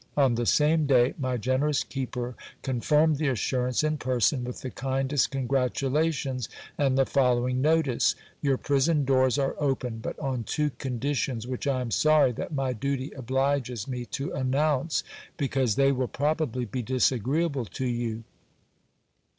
On 0.17 0.33
the 0.33 0.47
same 0.47 0.87
c^ay 0.87 1.13
my 1.19 1.37
generous 1.37 1.83
keeper 1.83 2.33
confirmed 2.63 3.17
the 3.17 3.27
assurance 3.27 3.83
in 3.83 3.97
person, 3.99 4.43
with 4.43 4.61
the 4.61 4.71
kindest 4.71 5.29
congratulations, 5.29 6.49
and 6.75 6.97
the 6.97 7.05
following 7.05 7.61
notice:— 7.61 8.15
Your 8.41 8.57
prison 8.57 9.05
doors 9.05 9.37
are 9.37 9.55
open, 9.59 9.99
but 9.99 10.17
on 10.17 10.43
two 10.43 10.71
conditions, 10.79 11.45
which 11.45 11.67
I 11.67 11.81
am 11.81 11.91
sorry 11.91 12.31
that 12.31 12.51
my 12.51 12.73
duty 12.73 13.11
obliges 13.11 13.87
me 13.87 14.05
to 14.05 14.31
announce, 14.33 15.03
because 15.37 15.75
they 15.75 15.91
will 15.91 16.07
probably 16.07 16.65
be 16.65 16.81
disagreeable 16.81 17.65
to 17.65 17.85
you. 17.85 18.23